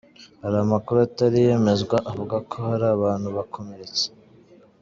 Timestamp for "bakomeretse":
3.37-4.05